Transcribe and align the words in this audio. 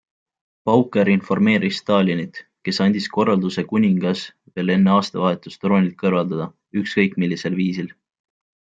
Pauker 0.69 1.09
informeeris 1.15 1.81
Stalinit, 1.83 2.39
kes 2.69 2.81
andis 2.87 3.09
korralduse 3.17 3.65
kuningas 3.75 4.25
veel 4.55 4.75
enne 4.79 4.97
aastavahetust 4.97 5.63
troonilt 5.67 5.97
kõrvaldada, 6.05 6.53
ükskõik 6.83 7.23
millisel 7.27 7.63
viisil. 7.65 7.97